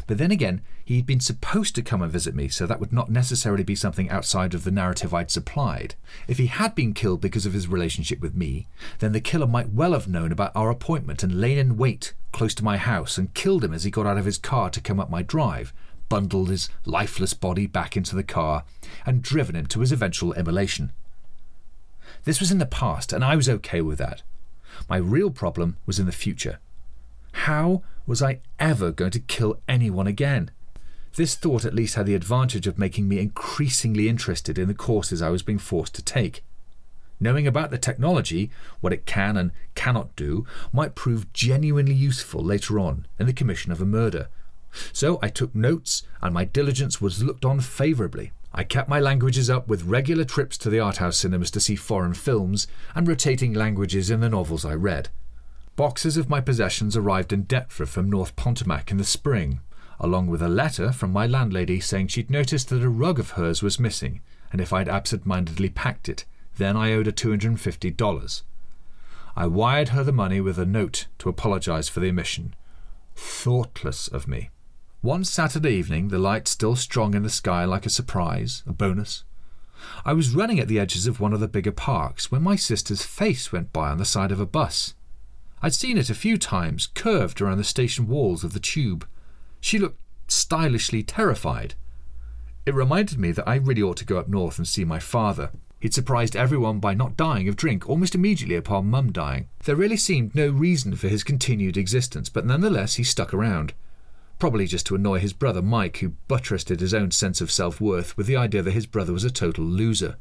[0.07, 3.09] But then again, he'd been supposed to come and visit me, so that would not
[3.09, 5.95] necessarily be something outside of the narrative I'd supplied.
[6.27, 8.67] If he had been killed because of his relationship with me,
[8.99, 12.53] then the killer might well have known about our appointment and lain in wait close
[12.55, 14.99] to my house and killed him as he got out of his car to come
[14.99, 15.73] up my drive,
[16.09, 18.63] bundled his lifeless body back into the car,
[19.05, 20.91] and driven him to his eventual immolation.
[22.23, 24.23] This was in the past, and I was okay with that.
[24.89, 26.59] My real problem was in the future.
[27.43, 30.51] How was I ever going to kill anyone again?
[31.15, 35.21] This thought at least had the advantage of making me increasingly interested in the courses
[35.21, 36.43] I was being forced to take.
[37.17, 42.77] Knowing about the technology, what it can and cannot do, might prove genuinely useful later
[42.77, 44.27] on in the commission of a murder.
[44.91, 48.33] So I took notes, and my diligence was looked on favourably.
[48.53, 51.77] I kept my languages up with regular trips to the art house cinemas to see
[51.77, 55.07] foreign films and rotating languages in the novels I read.
[55.79, 59.61] Boxes of my possessions arrived in Deptford from North Potomac in the spring,
[59.97, 63.63] along with a letter from my landlady saying she'd noticed that a rug of hers
[63.63, 64.19] was missing,
[64.51, 66.25] and if I'd absent mindedly packed it,
[66.57, 68.41] then I owed her $250.
[69.37, 72.57] I wired her the money with a note to apologize for the omission.
[73.15, 74.49] Thoughtless of me.
[74.99, 79.23] One Saturday evening, the light still strong in the sky like a surprise, a bonus.
[80.03, 83.03] I was running at the edges of one of the bigger parks when my sister's
[83.03, 84.93] face went by on the side of a bus.
[85.61, 89.07] I'd seen it a few times, curved around the station walls of the tube.
[89.59, 91.75] She looked stylishly terrified.
[92.65, 95.51] It reminded me that I really ought to go up north and see my father.
[95.79, 99.47] He'd surprised everyone by not dying of drink almost immediately upon Mum dying.
[99.63, 103.73] There really seemed no reason for his continued existence, but nonetheless he stuck around
[104.39, 108.15] probably just to annoy his brother Mike, who buttressed his own sense of self worth
[108.15, 110.15] with the idea that his brother was a total loser.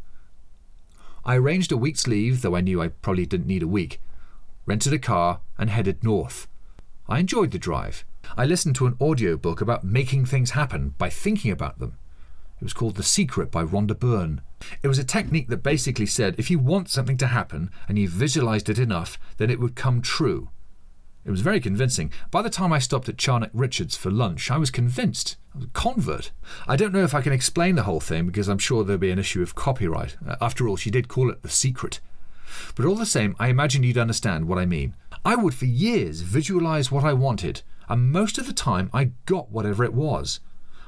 [1.24, 4.00] I arranged a week's leave, though I knew I probably didn't need a week,
[4.68, 6.46] rented a car, and headed north.
[7.08, 8.04] I enjoyed the drive.
[8.36, 11.96] I listened to an audiobook about making things happen by thinking about them.
[12.60, 14.42] It was called The Secret by Rhonda Byrne.
[14.82, 18.08] It was a technique that basically said if you want something to happen and you
[18.08, 20.50] visualized it enough, then it would come true.
[21.24, 22.12] It was very convincing.
[22.30, 25.36] By the time I stopped at Charnock Richards for lunch, I was convinced.
[25.54, 26.30] I was a convert.
[26.66, 29.10] I don't know if I can explain the whole thing because I'm sure there'll be
[29.10, 30.16] an issue of copyright.
[30.26, 32.00] Uh, after all, she did call it The Secret.
[32.74, 34.94] But all the same, I imagine you'd understand what I mean.
[35.24, 39.50] I would for years visualize what I wanted, and most of the time I got
[39.50, 40.40] whatever it was.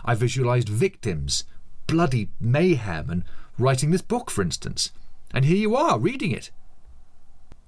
[0.04, 1.44] I visualized victims,
[1.86, 3.24] bloody mayhem, and
[3.58, 4.92] writing this book, for instance.
[5.32, 6.50] And here you are, reading it.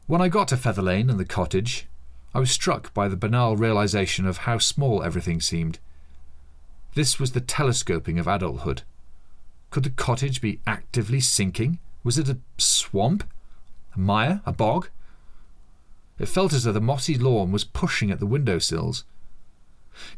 [0.07, 1.87] When I got to Feather Lane and the cottage,
[2.35, 5.78] I was struck by the banal realization of how small everything seemed.
[6.94, 8.83] This was the telescoping of adulthood.
[9.70, 11.78] Could the cottage be actively sinking?
[12.05, 13.24] Was it a swamp?
[13.94, 14.40] A mire?
[14.46, 14.88] A bog?
[16.18, 19.05] It felt as though the mossy lawn was pushing at the window sills.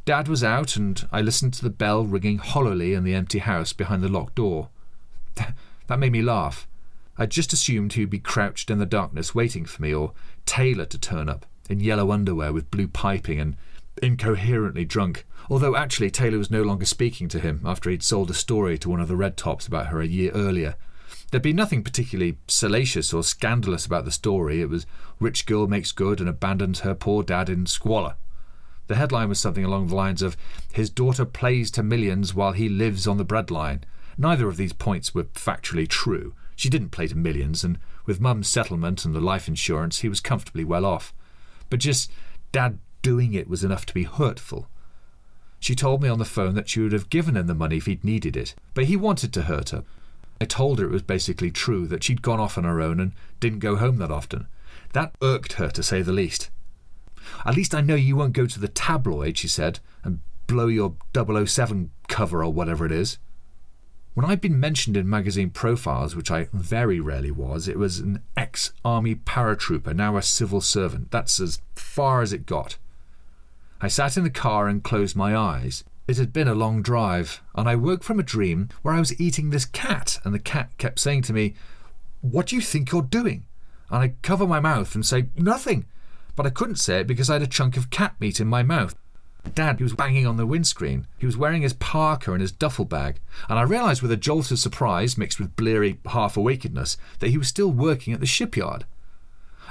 [0.05, 3.73] Dad was out, and I listened to the bell ringing hollowly in the empty house
[3.73, 4.69] behind the locked door.
[5.87, 6.69] that made me laugh.
[7.17, 10.13] I'd just assumed he'd be crouched in the darkness waiting for me, or
[10.47, 13.57] Taylor to turn up in yellow underwear with blue piping and
[14.03, 18.35] incoherently drunk, although actually Taylor was no longer speaking to him after he'd sold a
[18.35, 20.75] story to one of the Red Tops about her a year earlier.
[21.35, 24.61] There'd be nothing particularly salacious or scandalous about the story.
[24.61, 24.87] It was
[25.19, 28.15] Rich Girl Makes Good and Abandons Her Poor Dad in Squalor.
[28.87, 30.37] The headline was something along the lines of
[30.71, 33.83] His daughter plays to millions while he lives on the breadline.
[34.17, 36.35] Neither of these points were factually true.
[36.55, 40.21] She didn't play to millions, and with Mum's settlement and the life insurance, he was
[40.21, 41.13] comfortably well off
[41.69, 42.13] but just
[42.53, 44.69] Dad doing it was enough to be hurtful.
[45.59, 47.87] She told me on the phone that she would have given him the money if
[47.87, 49.83] he'd needed it, but he wanted to hurt her.
[50.41, 53.13] I told her it was basically true, that she'd gone off on her own and
[53.41, 54.47] didn't go home that often.
[54.93, 56.51] That irked her, to say the least.
[57.47, 60.95] At least I know you won't go to the tabloid, she said, and blow your
[61.15, 63.19] 007 cover or whatever it is.
[64.15, 68.21] When I'd been mentioned in magazine profiles, which I very rarely was, it was an
[68.37, 71.11] ex army paratrooper, now a civil servant.
[71.11, 72.77] That's as far as it got.
[73.81, 75.83] I sat in the car and closed my eyes.
[76.07, 79.19] It had been a long drive, and I woke from a dream where I was
[79.19, 81.55] eating this cat, and the cat kept saying to me,
[82.21, 83.47] What do you think you're doing?
[83.91, 85.87] And I'd cover my mouth and say, Nothing.
[86.37, 88.63] But I couldn't say it because I had a chunk of cat meat in my
[88.63, 88.95] mouth.
[89.55, 91.07] Dad, he was banging on the windscreen.
[91.19, 94.51] He was wearing his parka and his duffel bag, and I realised with a jolt
[94.51, 98.85] of surprise mixed with bleary half awakenedness that he was still working at the shipyard.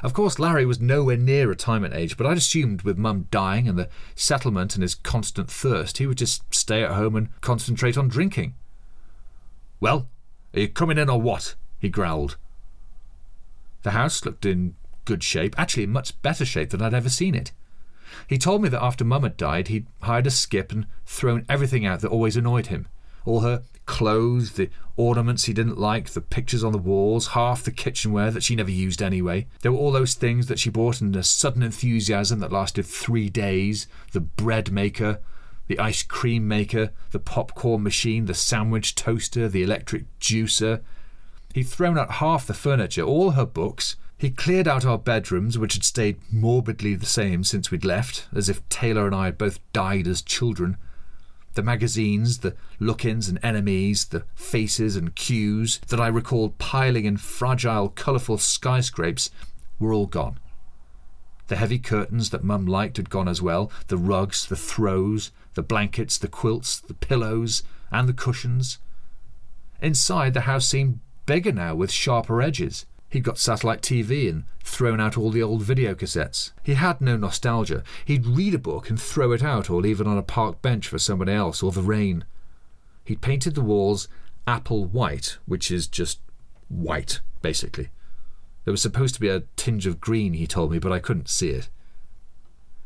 [0.04, 3.80] Of course, Larry was nowhere near retirement age, but I'd assumed with Mum dying and
[3.80, 8.10] the settlement and his constant thirst, he would just stay at home and concentrate on
[8.10, 8.54] drinking.
[9.80, 10.10] Well,
[10.54, 11.56] are you coming in or what?
[11.80, 12.36] he growled.
[13.84, 17.34] The house looked in good shape, actually in much better shape than I'd ever seen
[17.34, 17.54] it.
[18.28, 21.86] He told me that after Mum had died, he'd hired a skip and thrown everything
[21.86, 22.88] out that always annoyed him.
[23.26, 27.72] All her clothes, the ornaments he didn't like, the pictures on the walls, half the
[27.72, 29.48] kitchenware that she never used anyway.
[29.62, 33.30] There were all those things that she bought in a sudden enthusiasm that lasted three
[33.30, 35.20] days the bread maker,
[35.68, 40.82] the ice cream maker, the popcorn machine, the sandwich toaster, the electric juicer.
[41.54, 43.96] He'd thrown out half the furniture, all her books.
[44.18, 48.50] He cleared out our bedrooms, which had stayed morbidly the same since we'd left, as
[48.50, 50.78] if Taylor and I had both died as children.
[51.54, 57.18] The magazines, the Look-Ins and NMEs, the faces and Qs that I recalled piling in
[57.18, 59.30] fragile, colourful skyscrapes
[59.80, 60.40] were all gone.
[61.48, 65.62] The heavy curtains that Mum liked had gone as well, the rugs, the throws, the
[65.62, 68.80] blankets, the quilts, the pillows, and the cushions.
[69.82, 72.86] Inside, the house seemed bigger now with sharper edges.
[73.14, 76.52] He'd got satellite TV and thrown out all the old video cassettes.
[76.64, 77.84] He had no nostalgia.
[78.06, 80.88] He'd read a book and throw it out or leave it on a park bench
[80.88, 82.26] for someone else or the rain.
[83.06, 84.08] He'd painted the walls
[84.48, 86.22] apple white, which is just
[86.70, 87.90] white, basically.
[88.66, 91.30] There was supposed to be a tinge of green, he told me, but I couldn't
[91.30, 91.70] see it.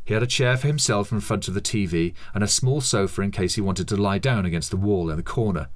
[0.04, 3.22] He had a chair for himself in front of the TV and a small sofa
[3.22, 5.70] in case he wanted to lie down against the wall in the corner.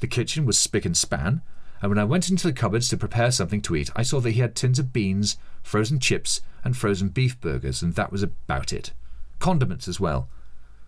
[0.00, 1.40] The kitchen was spick and span,
[1.82, 4.32] and when I went into the cupboards to prepare something to eat, I saw that
[4.32, 8.72] he had tins of beans, frozen chips, and frozen beef burgers, and that was about
[8.72, 8.92] it.
[9.38, 10.28] Condiments as well.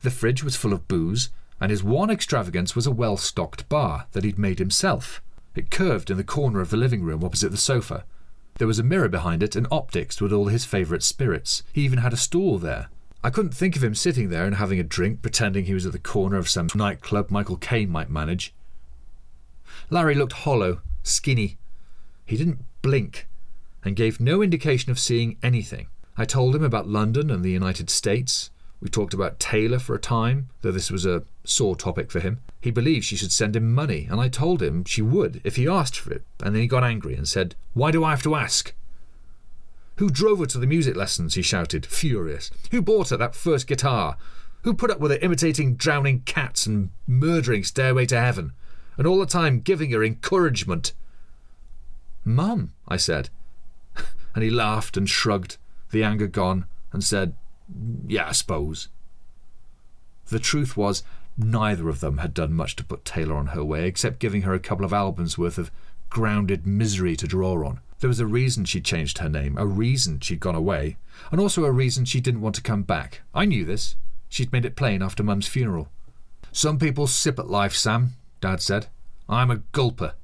[0.02, 4.06] The fridge was full of booze, and his one extravagance was a well stocked bar
[4.12, 5.22] that he'd made himself.
[5.54, 8.04] It curved in the corner of the living room opposite the sofa.
[8.58, 11.62] There was a mirror behind it and optics with all his favourite spirits.
[11.72, 12.88] He even had a stool there.
[13.24, 15.92] I couldn't think of him sitting there and having a drink, pretending he was at
[15.92, 18.52] the corner of some nightclub Michael Caine might manage.
[19.92, 21.58] Larry looked hollow, skinny.
[22.24, 23.28] He didn't blink
[23.84, 25.88] and gave no indication of seeing anything.
[26.16, 28.48] I told him about London and the United States.
[28.80, 32.40] We talked about Taylor for a time, though this was a sore topic for him.
[32.58, 35.68] He believed she should send him money, and I told him she would if he
[35.68, 38.34] asked for it, and then he got angry and said, Why do I have to
[38.34, 38.72] ask?
[39.96, 41.34] Who drove her to the music lessons?
[41.34, 42.50] he shouted, furious.
[42.70, 44.16] Who bought her that first guitar?
[44.62, 48.52] Who put up with her imitating drowning cats and murdering Stairway to Heaven?
[48.96, 50.92] And all the time giving her encouragement.
[52.24, 53.30] Mum, I said.
[54.34, 55.56] and he laughed and shrugged,
[55.90, 57.34] the anger gone, and said,
[58.06, 58.88] Yeah, I suppose.
[60.28, 61.02] The truth was,
[61.36, 64.54] neither of them had done much to put Taylor on her way, except giving her
[64.54, 65.70] a couple of albums worth of
[66.10, 67.80] grounded misery to draw on.
[68.00, 70.96] There was a reason she'd changed her name, a reason she'd gone away,
[71.30, 73.22] and also a reason she didn't want to come back.
[73.34, 73.96] I knew this.
[74.28, 75.88] She'd made it plain after Mum's funeral.
[76.50, 78.88] Some people sip at life, Sam, Dad said.
[79.28, 80.14] I'm a gulper.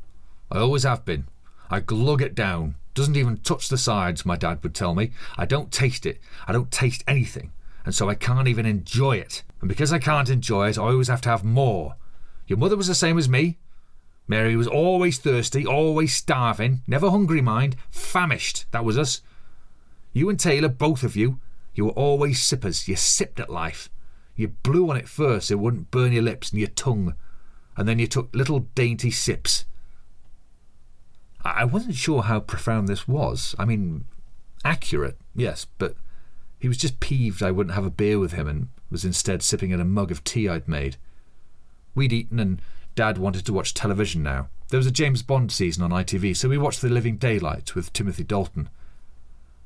[0.51, 1.29] I always have been.
[1.71, 2.75] I glug it down.
[2.93, 5.13] Doesn't even touch the sides, my dad would tell me.
[5.37, 6.19] I don't taste it.
[6.49, 7.53] I don't taste anything.
[7.85, 9.45] And so I can't even enjoy it.
[9.61, 11.95] And because I can't enjoy it, I always have to have more.
[12.49, 13.57] Your mother was the same as me.
[14.27, 18.67] Mary was always thirsty, always starving, never hungry, mind, famished.
[18.73, 19.23] That was us.
[20.13, 21.39] You and Taylor, both of you,
[21.73, 22.89] you were always sippers.
[22.89, 23.89] You sipped at life.
[24.35, 27.15] You blew on it first so it wouldn't burn your lips and your tongue,
[27.79, 29.65] and then you took little dainty sips.
[31.45, 33.55] I wasn't sure how profound this was.
[33.57, 34.05] I mean,
[34.65, 35.95] accurate, yes, but
[36.59, 39.73] he was just peeved I wouldn't have a beer with him and was instead sipping
[39.73, 40.97] at a mug of tea I'd made.
[41.95, 42.61] We'd eaten, and
[42.97, 44.49] Dad wanted to watch television now.
[44.71, 47.93] There was a James Bond season on ITV, so we watched The Living Daylights with
[47.93, 48.69] Timothy Dalton.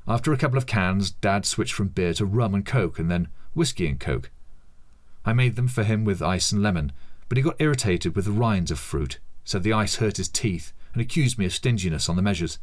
[0.07, 3.27] After a couple of cans, Dad switched from beer to rum and coke and then
[3.55, 4.29] whiskey and coke.
[5.25, 6.91] I made them for him with ice and lemon,
[7.33, 10.71] but he got irritated with the rinds of fruit, said the ice hurt his teeth,
[10.93, 12.59] and accused me of stinginess on the measures.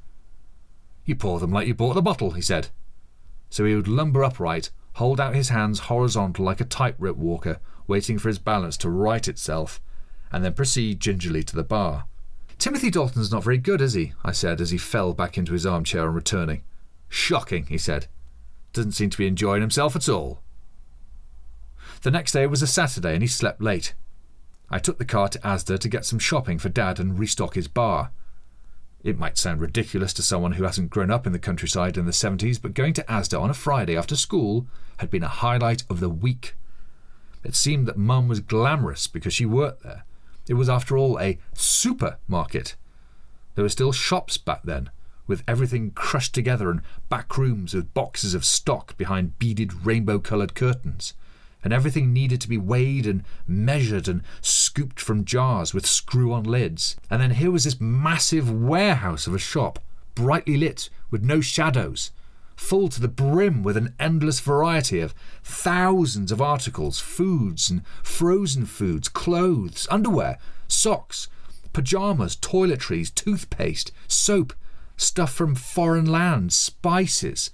[1.04, 2.68] You pour them like you bought the bottle, he said.
[3.48, 7.58] So he would lumber upright, hold out his hands horizontal like a tightrope walker,
[7.88, 9.80] waiting for his balance to right itself,
[10.30, 12.04] and then proceed gingerly to the bar.
[12.56, 14.12] Timothy Dalton's not very good, is he?
[14.22, 16.62] I said as he fell back into his armchair on returning.
[17.08, 18.06] Shocking, he said.
[18.72, 20.38] Doesn't seem to be enjoying himself at all.
[22.02, 23.94] The next day was a Saturday and he slept late.
[24.70, 27.68] I took the car to Asda to get some shopping for Dad and restock his
[27.68, 28.12] bar.
[29.02, 32.12] It might sound ridiculous to someone who hasn't grown up in the countryside in the
[32.12, 34.66] 70s, but going to Asda on a Friday after school
[34.98, 36.54] had been a highlight of the week.
[37.42, 40.04] It seemed that Mum was glamorous because she worked there.
[40.46, 42.76] It was, after all, a supermarket.
[43.54, 44.90] There were still shops back then,
[45.26, 50.54] with everything crushed together and back rooms with boxes of stock behind beaded rainbow coloured
[50.54, 51.14] curtains.
[51.62, 56.44] And everything needed to be weighed and measured and scooped from jars with screw on
[56.44, 56.96] lids.
[57.10, 59.78] And then here was this massive warehouse of a shop,
[60.14, 62.12] brightly lit, with no shadows,
[62.56, 68.66] full to the brim with an endless variety of thousands of articles foods and frozen
[68.66, 70.38] foods, clothes, underwear,
[70.68, 71.28] socks,
[71.72, 74.52] pajamas, toiletries, toothpaste, soap,
[74.96, 77.50] stuff from foreign lands, spices,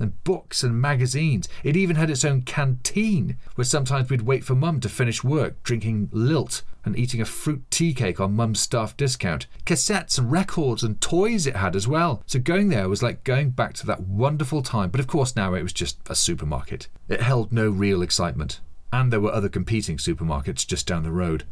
[0.00, 1.48] and books and magazines.
[1.62, 5.62] It even had its own canteen, where sometimes we'd wait for Mum to finish work,
[5.62, 9.46] drinking lilt and eating a fruit tea cake on Mum's staff discount.
[9.66, 12.22] Cassettes and records and toys it had as well.
[12.26, 15.54] So going there was like going back to that wonderful time, but of course now
[15.54, 16.88] it was just a supermarket.
[17.08, 18.60] It held no real excitement,
[18.92, 21.44] and there were other competing supermarkets just down the road.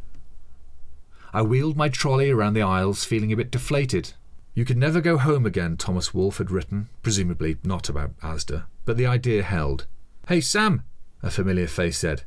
[1.31, 4.13] I wheeled my trolley around the aisles, feeling a bit deflated.
[4.59, 8.97] You could never go home again, Thomas Wolfe had written, presumably not about Asda, but
[8.97, 9.87] the idea held.
[10.27, 10.83] Hey, Sam,
[11.23, 12.23] a familiar face said.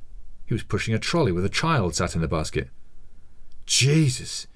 [0.46, 2.70] He was pushing a trolley with a child sat in the basket.
[3.66, 4.46] Jesus!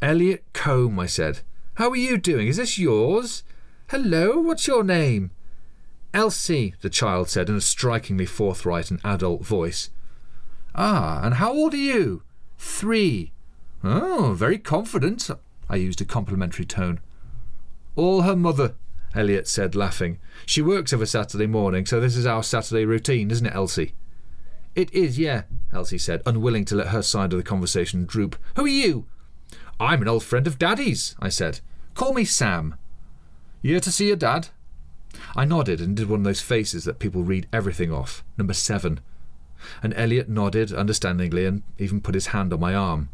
[0.00, 1.40] Elliot Combe, I said.
[1.74, 2.46] How are you doing?
[2.46, 3.42] Is this yours?
[3.88, 5.32] Hello, what's your name?
[6.14, 9.90] Elsie, the child said in a strikingly forthright and adult voice.
[10.76, 12.22] Ah, and how old are you?
[12.56, 13.32] Three.
[13.82, 15.28] Oh, very confident.
[15.68, 17.00] I used a complimentary tone.
[17.96, 18.74] All her mother,
[19.14, 20.18] Elliot said, laughing.
[20.44, 23.94] She works of a Saturday morning, so this is our Saturday routine, isn't it, Elsie?
[24.74, 28.36] It is, yeah, Elsie said, unwilling to let her side of the conversation droop.
[28.54, 29.06] Who are you?
[29.80, 31.60] I'm an old friend of Daddy's, I said.
[31.94, 32.74] Call me Sam.
[33.62, 34.48] You here to see your dad?
[35.34, 39.00] I nodded and did one of those faces that people read everything off, number seven.
[39.82, 43.08] And Elliot nodded understandingly and even put his hand on my arm.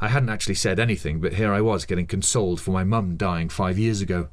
[0.00, 3.48] I hadn't actually said anything, but here I was getting consoled for my mum dying
[3.48, 4.28] five years ago.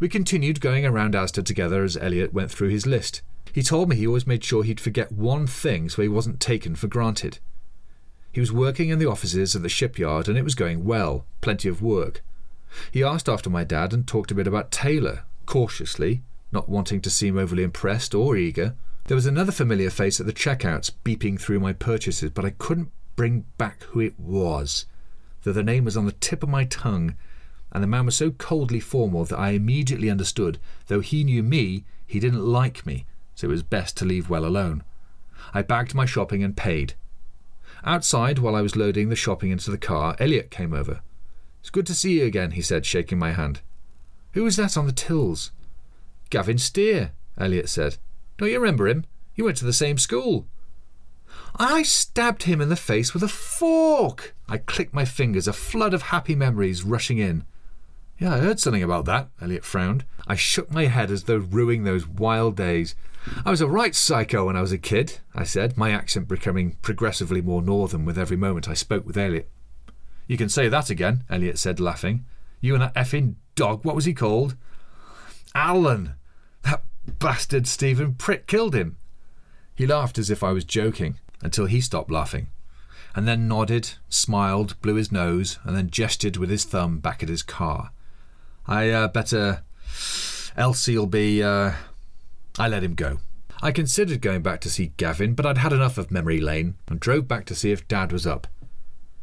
[0.00, 3.22] We continued going around Asda together as Elliot went through his list.
[3.52, 6.74] He told me he always made sure he'd forget one thing so he wasn't taken
[6.74, 7.38] for granted.
[8.32, 11.68] He was working in the offices of the shipyard and it was going well, plenty
[11.68, 12.24] of work.
[12.90, 17.10] He asked after my dad and talked a bit about Taylor, cautiously, not wanting to
[17.10, 18.74] seem overly impressed or eager.
[19.04, 22.90] There was another familiar face at the checkouts beeping through my purchases, but I couldn't
[23.16, 24.86] bring back who it was,
[25.42, 27.16] though the name was on the tip of my tongue,
[27.72, 31.84] and the man was so coldly formal that I immediately understood, though he knew me,
[32.06, 34.84] he didn't like me, so it was best to leave well alone.
[35.52, 36.94] I bagged my shopping and paid.
[37.84, 41.00] Outside, while I was loading the shopping into the car, Elliot came over.
[41.60, 43.60] It's good to see you again, he said, shaking my hand.
[44.32, 45.52] Who was that on the tills?
[46.30, 47.96] Gavin Steer, Elliot said.
[48.36, 49.04] Don't you remember him?
[49.34, 50.46] You went to the same school.
[51.56, 54.34] I stabbed him in the face with a fork.
[54.48, 57.44] I clicked my fingers, a flood of happy memories rushing in.
[58.18, 60.04] Yeah, I heard something about that, Elliot frowned.
[60.26, 62.96] I shook my head as though ruing those wild days.
[63.44, 66.76] I was a right psycho when I was a kid, I said, my accent becoming
[66.82, 69.48] progressively more northern with every moment I spoke with Elliot.
[70.26, 72.24] You can say that again, Elliot said, laughing.
[72.60, 74.56] You and that effing dog, what was he called?
[75.54, 76.14] Alan.
[76.62, 76.82] That
[77.18, 78.96] bastard Stephen Prick killed him.
[79.74, 82.48] He laughed as if I was joking until he stopped laughing,
[83.14, 87.28] and then nodded, smiled, blew his nose, and then gestured with his thumb back at
[87.28, 87.92] his car.
[88.66, 89.62] I uh, better.
[90.56, 91.42] Elsie'll be.
[91.42, 91.72] Uh...
[92.58, 93.18] I let him go.
[93.62, 96.98] I considered going back to see Gavin, but I'd had enough of memory lane and
[96.98, 98.46] drove back to see if Dad was up.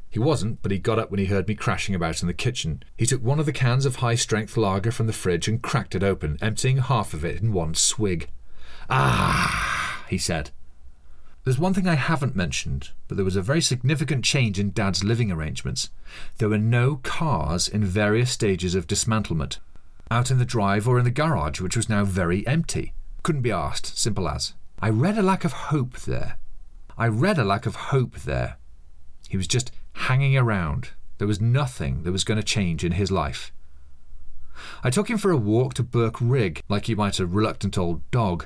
[0.10, 2.84] He wasn't, but he got up when he heard me crashing about in the kitchen.
[2.98, 5.96] He took one of the cans of high strength lager from the fridge and cracked
[5.96, 8.30] it open, emptying half of it in one swig.
[8.90, 10.52] Ah, he said.
[11.44, 15.04] There's one thing I haven't mentioned, but there was a very significant change in Dad's
[15.04, 15.90] living arrangements.
[16.38, 19.58] There were no cars in various stages of dismantlement,
[20.12, 22.94] out in the drive or in the garage, which was now very empty.
[23.24, 24.54] Couldn't be asked, simple as.
[24.80, 26.38] I read a lack of hope there.
[26.96, 28.58] I read a lack of hope there.
[29.28, 30.90] He was just hanging around.
[31.18, 33.52] There was nothing that was going to change in his life.
[34.84, 38.10] I took him for a walk to Burke Rig, like you might a reluctant old
[38.12, 38.46] dog.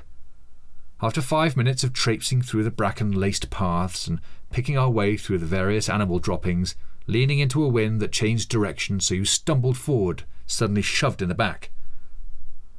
[1.02, 4.20] After five minutes of traipsing through the bracken laced paths and
[4.50, 6.74] picking our way through the various animal droppings,
[7.06, 11.34] leaning into a wind that changed direction so you stumbled forward, suddenly shoved in the
[11.34, 11.70] back.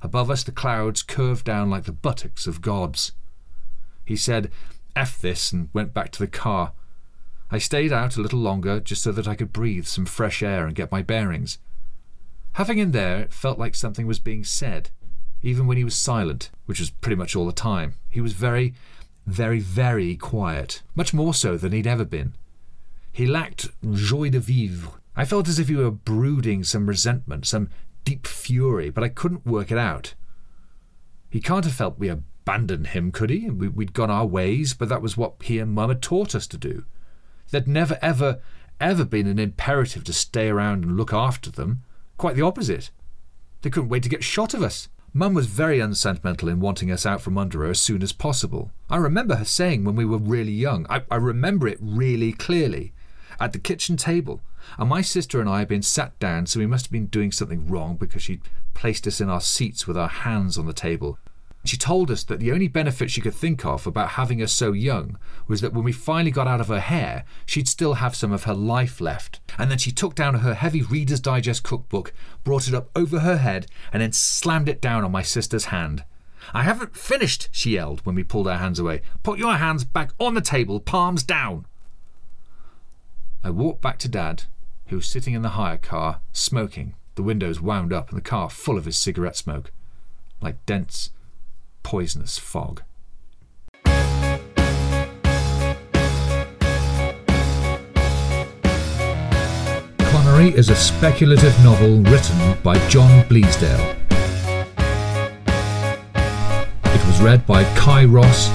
[0.02, 3.12] Above us, the clouds curved down like the buttocks of gods.
[4.04, 4.52] He said,
[4.96, 6.74] F this, and went back to the car.
[7.52, 10.66] I stayed out a little longer just so that I could breathe some fresh air
[10.66, 11.60] and get my bearings.
[12.54, 14.90] Having him there it felt like something was being said,
[15.48, 17.94] even when he was silent, which was pretty much all the time.
[18.10, 18.74] He was very,
[19.26, 22.34] very, very quiet, much more so than he'd ever been.
[23.14, 24.92] He lacked joie de vivre.
[25.16, 27.70] I felt as if he were brooding some resentment, some
[28.04, 30.16] deep fury, but I couldn't work it out.
[31.30, 33.50] He can't have felt we abandoned him, could he?
[33.50, 36.58] We'd gone our ways, but that was what he and Mum had taught us to
[36.58, 36.84] do.
[37.52, 38.42] There'd never, ever,
[38.82, 41.84] ever been an imperative to stay around and look after them.
[42.18, 42.92] Quite the opposite.
[43.62, 44.90] They couldn't wait to get shot of us.
[45.14, 48.72] Mum was very unsentimental in wanting us out from under her as soon as possible.
[48.90, 52.94] I remember her saying when we were really young, I, I remember it really clearly,
[53.40, 54.42] at the kitchen table,
[54.78, 57.32] and my sister and I had been sat down, so we must have been doing
[57.32, 58.42] something wrong because she'd
[58.74, 61.18] placed us in our seats with our hands on the table.
[61.68, 64.72] She told us that the only benefit she could think of about having us so
[64.72, 65.18] young
[65.50, 68.46] was that when we finally got out of her hair, she'd still have some of
[68.46, 69.42] her life left.
[69.58, 72.14] And then she took down her heavy Reader's Digest cookbook,
[72.46, 76.06] brought it up over her head, and then slammed it down on my sister's hand.
[76.54, 79.02] I haven't finished, she yelled when we pulled our hands away.
[79.22, 81.66] Put your hands back on the table, palms down.
[83.44, 84.44] I walked back to Dad,
[84.86, 88.50] who was sitting in the hire car, smoking, the windows wound up and the car
[88.50, 89.72] full of his cigarette smoke,
[90.42, 91.12] like dense,
[91.88, 92.82] poisonous fog.
[100.00, 103.96] Connery is a speculative novel written by John Bleasdale.
[106.84, 108.50] It was read by Cai Ross,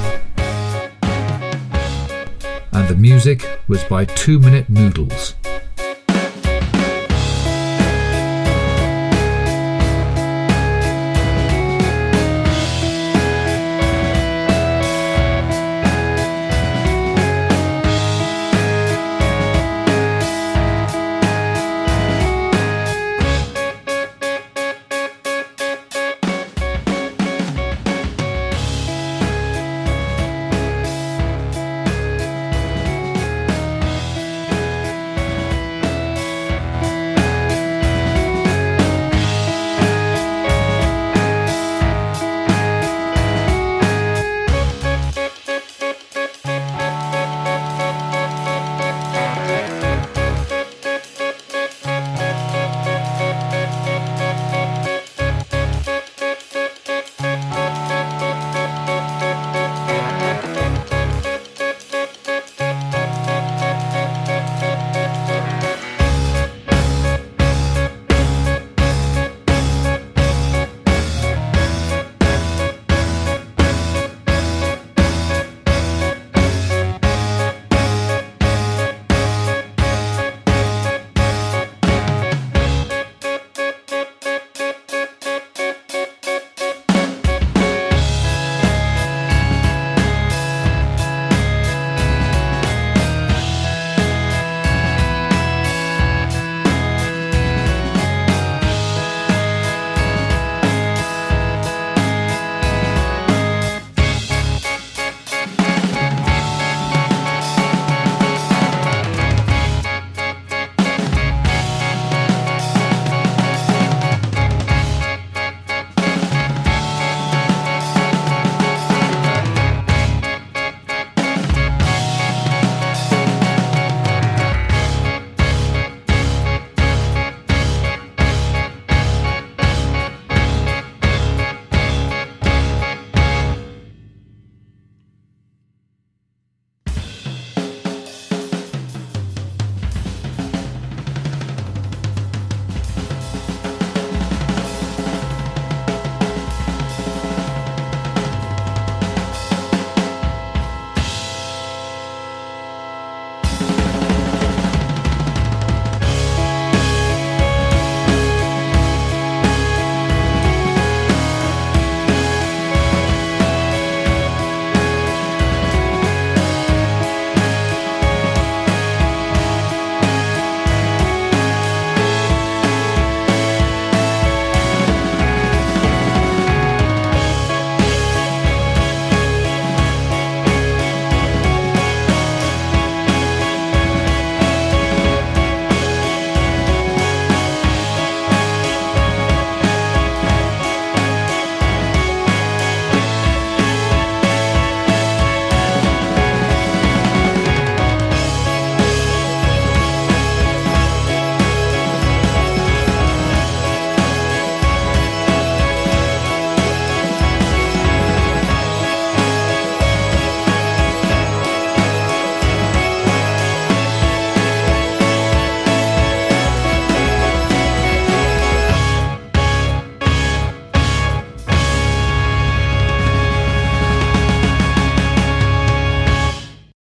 [2.74, 5.36] and the music was by Two Minute Noodles.